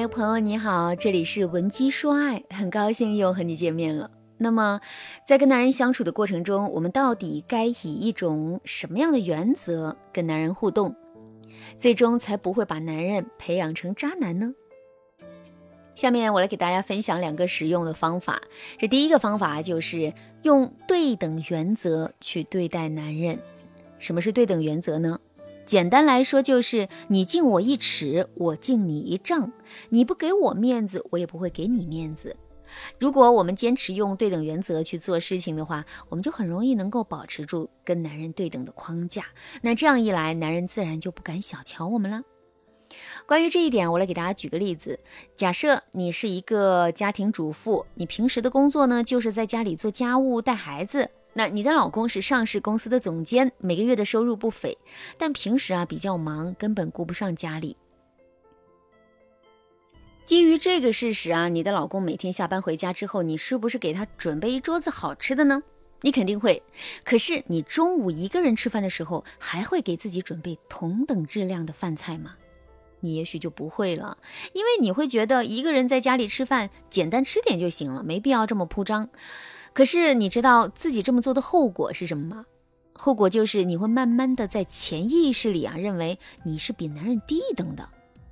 [0.00, 4.08] 嗨，朋友你好，这里是文姬说爱，很高兴又和你见面了。
[4.36, 4.80] 那么，
[5.26, 10.94] 在跟男人相处的过程中，我们到底该以一种什么样的原则跟男人互动，
[11.80, 14.54] 最终才不会把男人培养成渣男呢？
[15.96, 18.40] 下面我来给大家分享两个实用的方法。
[18.78, 23.36] 这第一个方法就是用对等原则去对待男人。
[23.98, 25.18] 什么是对等原则呢？
[25.68, 29.52] 简单来说，就是你敬我一尺，我敬你一丈。
[29.90, 32.34] 你不给我面子，我也不会给你面子。
[32.98, 39.26] 如果我们坚持用对等原则去做事情的话，我们就很容易能够保持住跟男人对等的框架。
[39.60, 42.22] 那这样一来，男人自然就不敢小瞧我们了。
[43.26, 44.98] 关于这一点，我来给大家举个例子。
[45.36, 51.10] 假设你是一个家庭主妇，你平时的工作呢，就是在家里做家务、带孩子。
[51.38, 54.76] 那你的老公是上市公司的总监，每个月的收入不菲，
[55.16, 57.76] 但平时啊比较忙，根本顾不上家里。
[60.24, 65.62] 基于这个事实啊，你的老公每天下班回家之后，你是不是给他准备一桌子好吃的呢？
[66.00, 66.60] 你肯定会。
[67.04, 72.34] 可是你中午一个人吃饭的时候，还会给自己准备同等质量的饭菜吗？
[72.98, 74.18] 你也许就不会了，
[74.54, 79.08] 因为你会觉得一个人在家里吃饭，简单吃点就行了，没必要这么铺张。
[79.78, 82.44] 可是你知道自己这么做的后果是什么吗？
[82.96, 87.88] 后果就是你会慢慢的在潜意识里啊，认为你是比男人低一等的。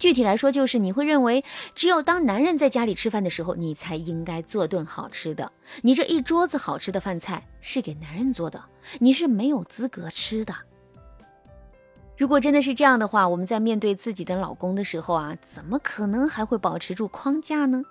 [0.00, 1.44] 具体来说，就是你会认为，
[1.76, 5.52] 只有当男人在家里吃饭的时候，你才应该做顿好吃的。
[5.82, 8.60] 你这一桌子好吃的饭菜是给男人做的，
[8.98, 10.52] 你是没有资格吃的。
[12.16, 17.84] 如果真的是这样的话，我们在面对自己的老公的时候啊，怎么可能还会保持住框架呢？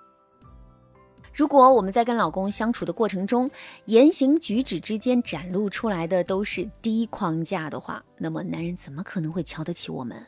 [1.38, 3.48] 如果我们在跟老公相处的过程中，
[3.84, 10.20] 言行举止之间展露出来的都是低框架的话，那么男人怎么可能会瞧得起我们？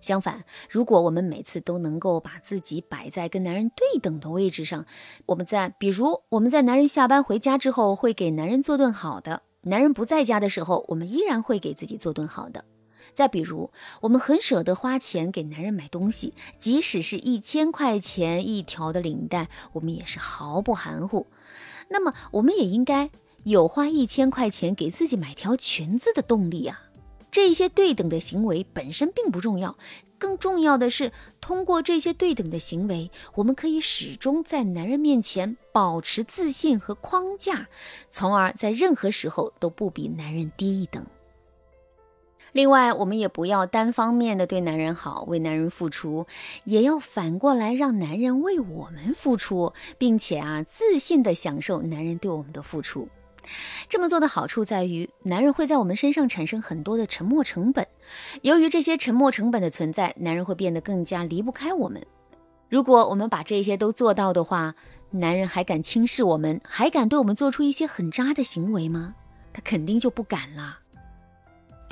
[0.00, 4.86] 相反，如果我们每次都能够把自己摆在跟男人对等的位置上，
[5.26, 12.64] 我们在比如我们在男人下班回家之后会给男人做顿好的，男人不在家的时候，我们依然会给自己做顿好的。
[13.12, 13.70] 再比如，
[14.00, 21.26] 我们很舍得花钱给男人买东西，即使是一千块钱一条的领带，我们也是毫不含糊。
[21.88, 23.10] 那么，我们也应该
[23.42, 26.80] 有花一千块钱给自己买条裙子的动力啊。
[27.30, 29.76] 这些对等的行为本身并不重要，
[30.18, 31.10] 更重要的是，
[31.40, 37.66] 通过这些对等的行为，我们可以始终在男人面前保持自信和框架，
[38.08, 41.04] 从而在任何时候都不比男人低一等。
[42.54, 46.28] 另外，我们也不要单方面的对男人好，为男人付出，
[46.62, 53.08] 也要反过来让男人为我们付出，并且啊，自信的享受男人对我们的付出。
[53.88, 57.84] 这么做的好处在于，男人会在我们身上产生很多的沉没成本。
[58.42, 62.06] 由于这些沉没成本的存在，男人会变得更加离不开我们。
[62.68, 64.76] 如果我们把这些都做到的话，
[65.10, 69.16] 男人还敢轻视我们，还敢对我们做出一些很渣的行为吗？
[69.52, 70.78] 他肯定就不敢了。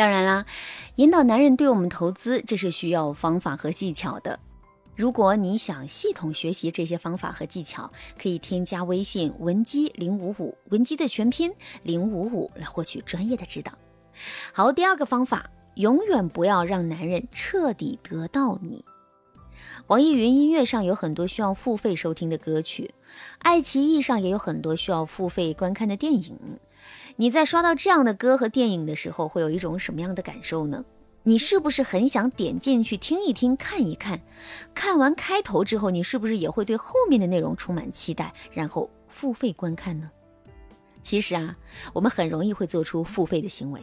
[0.02, 0.46] 当然啦，
[0.96, 4.40] 引导男人对我们投资，这是需要方法和技巧的。
[4.96, 7.88] 如果你想系统学习这些方法和技巧，
[8.20, 11.52] 可以添加微信文姬零五五，文姬的全拼
[11.84, 13.74] 零五五来获取专业的指导。
[14.52, 18.84] 好，第二个方法，永远不要让男人彻底得到你。
[19.86, 22.92] 网易云音乐上有很多需要付费收听的歌曲，
[23.38, 26.36] 爱奇艺上也有很多需要付费观看的电影。
[27.16, 30.84] 你在刷到这样的歌和电影的时候，会有一种什么样的感受呢？
[31.24, 34.20] 你是不是很想点进去听一听、看一看？
[34.74, 40.10] 看完开头之后，你是不是也会对后面的内容充满期待，然后付费观看呢？
[41.00, 41.56] 其实啊，
[41.92, 43.80] 我们很容易会做出付费的行为。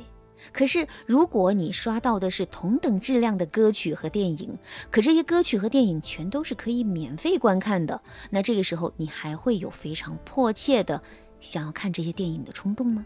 [0.54, 4.58] 可是，如果你刷到的是同等质量的歌曲和电影，
[4.90, 11.02] 可这些歌曲和电影全都是可以免费观看的，那这个时候你还会有非常迫切的
[11.42, 13.06] 想要看这些电影的冲动吗？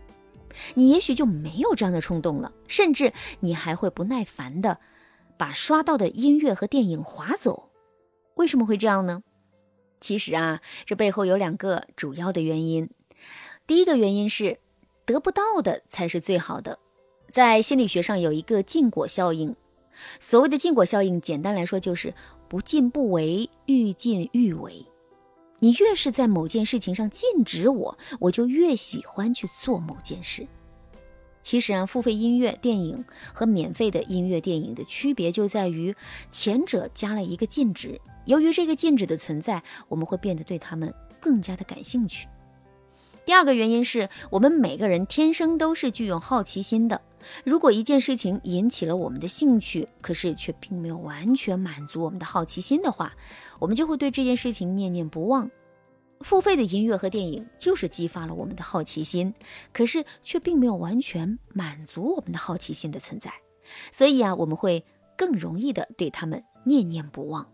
[0.75, 4.77] 你也许就没有这样的冲动了，甚至你还会不耐烦的
[5.37, 7.69] 把刷到的音乐和电影划走。
[8.35, 9.23] 为什么会这样呢？
[9.99, 12.89] 其实啊，这背后有两个主要的原因。
[13.65, 14.59] 第一个原因是，
[15.05, 16.77] 得不到的才是最好的。
[17.29, 19.55] 在心理学上有一个禁果效应。
[20.19, 22.13] 所谓的禁果效应，简单来说就是
[22.47, 24.85] 不进不为，欲进欲为。
[25.63, 30.45] 你越是在某件事情上禁止我，我就越喜欢去做某件事。
[31.41, 35.95] 其实啊，付费音乐、电影和免费的音乐、电影的区别就在于，
[36.29, 38.01] 前者加了一个禁止。
[38.25, 42.27] 由于这个禁止的存在，我们会变得对他们更加的感兴趣。
[43.25, 46.99] 第二个原因是我们每个人天生都是具有好奇心的，
[47.43, 53.13] 如果一件事情引起了我们的兴趣，可是却并没有完全满足我们的好奇心的话，
[53.59, 55.49] 我们就会对这件事情念念不忘。
[56.21, 59.33] 付费的音乐和电影就是激发了我们的好奇心，
[59.73, 63.29] 可是却并没有完全满足我们的好奇心的存在，
[63.91, 64.85] 所以啊，我们会
[65.17, 67.45] 更容易的对他们念念不忘。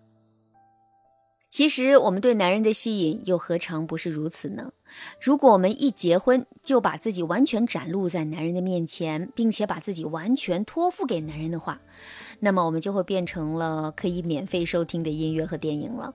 [1.49, 4.71] 其实我们对男人的吸引又何尝不是如此呢？
[5.19, 11.81] 如果我们一结婚就把自己完全展露在男人的面前，并且把自己完全托付给男人的话，
[12.39, 16.13] 那么我们就会变成了可以免费收听的音乐和电影了。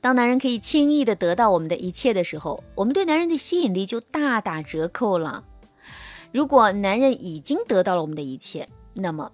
[0.00, 5.44] 当男人可以轻易的得到我们的一切的时候，我们对男人的吸引力就大打折扣了。
[6.32, 9.30] 如果男人已经得到了我们的一切，那么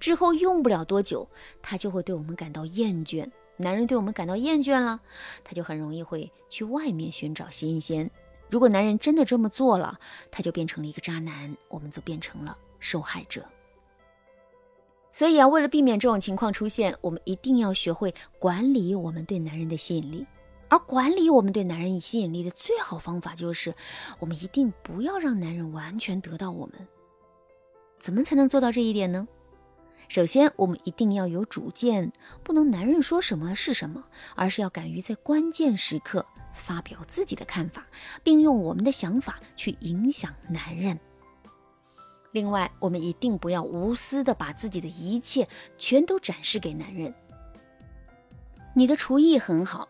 [0.00, 1.28] 之后用不了多久，
[1.62, 3.28] 他就会对我们感到厌倦。
[3.58, 5.00] 男人对我们感到厌倦了，
[5.44, 8.10] 他就很容易会去外面寻找新鲜。
[8.48, 9.98] 如果男人真的这么做了，
[10.30, 13.44] 他就变成了一个渣男，我们则变成了受害者。
[15.10, 20.24] 所以啊，为了避免这种情况出现，我们一定要学会管理我们对男人的吸引力。
[20.70, 23.74] 而管理我们对男人吸引力的最好方法，就是
[24.18, 26.74] 我们一定不要让男人完全得到我们。
[27.98, 29.26] 怎么才能做到这一点呢？
[30.08, 32.10] 首先，我们一定要有主见，
[32.42, 36.24] 不能男人说什么是什么，而是要敢于在关键时刻
[36.54, 37.86] 发表自己的看法，
[38.22, 40.98] 并用我们的想法去影响男人。
[42.32, 45.46] 另外，我们一定不要无私的把自己的一切
[45.76, 47.12] 全都展示给男人。
[48.74, 49.88] 你的厨艺很好，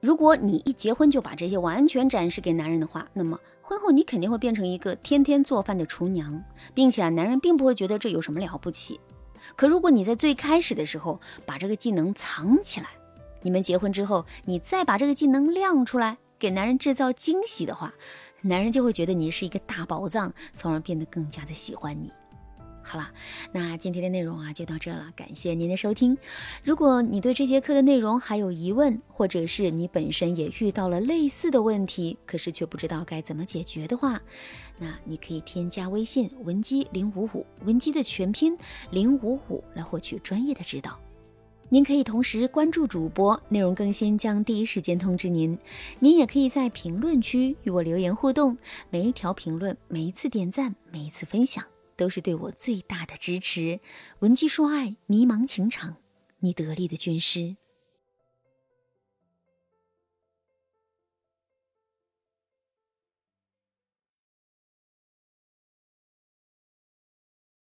[0.00, 6.42] 如果你一结婚就把这些完全展示给男人的话，那么婚后你肯定会变成一个天天做饭的厨娘，
[6.72, 8.98] 并且啊，男人并不会觉得这有什么了不起。
[9.56, 12.88] 可如果你在最开始的时候把这个技能藏起来，
[13.42, 17.92] 你们结婚之后，你再把这个技能亮出来，给男人制造惊喜的话，
[18.42, 22.12] 男人就会觉得你是一个大宝藏，从而变得更加的喜欢你。
[22.88, 23.10] 好了，
[23.52, 26.16] 那今天的内容啊就到这了，感谢您的收听。
[26.64, 34.18] 如果你对这节课的内容还有疑问，或者是你本身也遇到了类似的问题，可是却不知道该怎么解决的话，
[34.78, 38.56] 那你可以添加微信文姬零五五，文姬的全拼
[38.90, 40.98] 零五五来获取专业的指导。
[41.68, 45.58] 您可以同时关注主播，内容更新将第一时间通知您。
[45.98, 48.56] 您也可以在评论区与我留言互动，
[48.88, 51.62] 每一条评论、每一次点赞、每一次分享。
[51.98, 53.80] 都是对我最大的支持。
[54.20, 55.96] 文姬说爱，迷茫情场，
[56.38, 57.56] 你得力的军师。